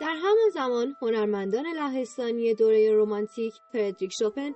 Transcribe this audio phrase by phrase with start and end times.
[0.00, 4.54] در همان زمان هنرمندان لهستانی دوره رومانتیک فردریک شوپن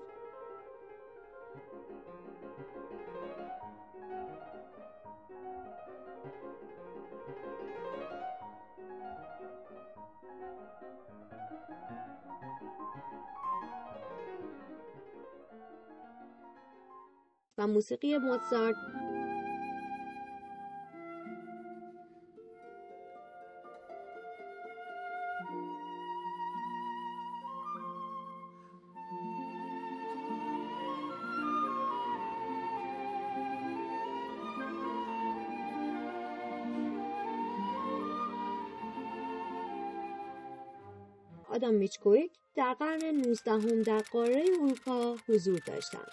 [17.59, 18.77] و موسیقی موزارت
[41.53, 46.11] آدام میچکویک در قرن 19 هم در قاره اروپا حضور داشتند.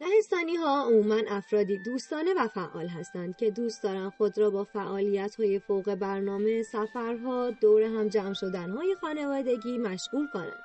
[0.00, 5.34] لهستانی ها عموما افرادی دوستانه و فعال هستند که دوست دارند خود را با فعالیت
[5.34, 10.62] های فوق برنامه، سفرها، دور هم جمع شدن های خانوادگی مشغول کنند.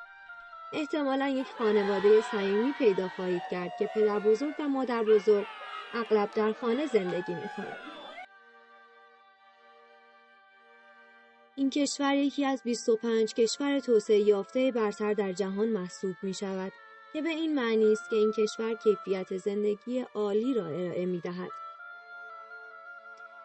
[0.73, 5.45] احتمالا یک خانواده صمیمی پیدا خواهید کرد که پدر بزرگ و مادر بزرگ
[5.93, 7.98] اغلب در خانه زندگی می کنند.
[11.59, 16.71] این کشور یکی از 25 کشور توسعه یافته برتر در جهان محسوب می شود
[17.13, 21.49] که به این معنی است که این کشور کیفیت زندگی عالی را ارائه می دهد.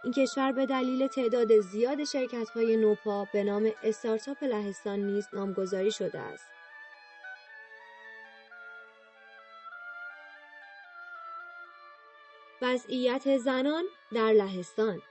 [0.05, 5.93] این کشور به دلیل تعداد زیاد شرکت های نوپا به نام استارتاپ لهستان نیز نامگذاری
[5.93, 6.47] شده است.
[12.63, 15.03] وضعیت زنان در لهستان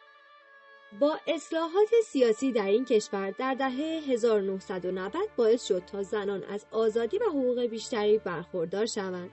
[0.99, 7.17] با اصلاحات سیاسی در این کشور در دهه 1990 باعث شد تا زنان از آزادی
[7.17, 9.29] و حقوق بیشتری برخوردار شوند.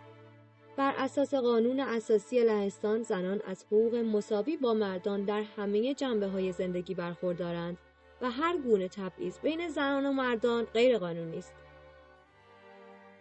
[0.76, 6.52] بر اساس قانون اساسی لهستان زنان از حقوق مساوی با مردان در همه جنبه های
[6.52, 7.78] زندگی برخوردارند
[8.22, 11.54] و هر گونه تبعیض بین زنان و مردان غیرقانونی است.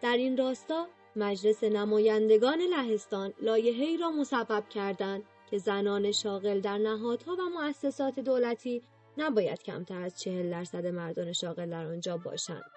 [0.01, 7.35] در این راستا مجلس نمایندگان لهستان لایحه‌ای را مصوب کردند که زنان شاغل در نهادها
[7.35, 8.83] و مؤسسات دولتی
[9.17, 12.71] نباید کمتر از چهل درصد مردان شاغل در آنجا باشند.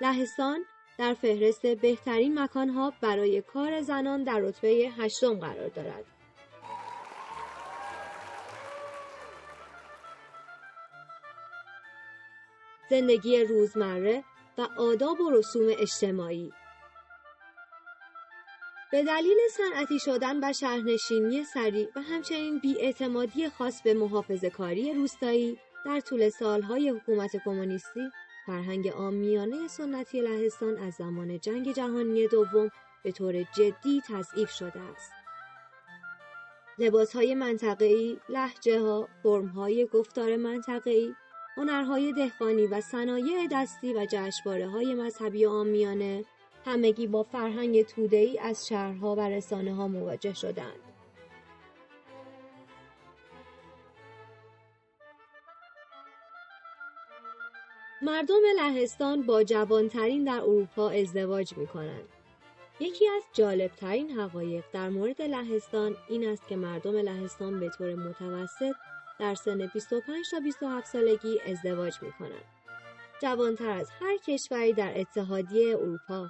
[0.00, 0.64] لهستان
[0.98, 6.04] در فهرست بهترین مکانها برای کار زنان در رتبه هشتم قرار دارد.
[12.90, 14.24] زندگی روزمره
[14.58, 16.52] و آداب و رسوم اجتماعی
[18.92, 25.58] به دلیل صنعتی شدن و شهرنشینی سریع و همچنین بیاعتمادی خاص به محافظ کاری روستایی
[25.86, 28.10] در طول سالهای حکومت کمونیستی
[28.46, 32.70] فرهنگ آمیانه سنتی لهستان از زمان جنگ جهانی دوم
[33.02, 35.12] به طور جدی تضعیف شده است.
[36.78, 41.14] لباسهای منطقه‌ای، لحجه ها، فرمهای گفتار منطقه‌ای،
[41.56, 46.24] هنرهای دهقانی و صنایع دستی و جشنواره های مذهبی آمیانه
[46.64, 50.80] همگی با فرهنگ ای از شهرها و رسانه ها مواجه شدند.
[58.02, 62.08] مردم لهستان با جوانترین در اروپا ازدواج می کنند.
[62.80, 68.74] یکی از جالبترین حقایق در مورد لهستان این است که مردم لهستان به طور متوسط
[69.18, 72.44] در سن 25 تا 27 سالگی ازدواج می کنند.
[73.22, 76.28] جوانتر از هر کشوری در اتحادیه اروپا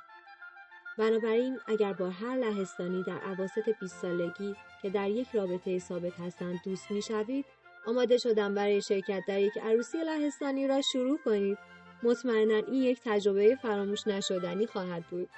[1.01, 6.61] بنابراین اگر با هر لهستانی در عواسط 20 سالگی که در یک رابطه ثابت هستند
[6.65, 7.45] دوست می‌شوید
[7.87, 11.59] آماده شدن برای شرکت در یک عروسی لهستانی را شروع کنید.
[12.03, 15.29] مطمئنا این یک تجربه فراموش نشدنی خواهد بود.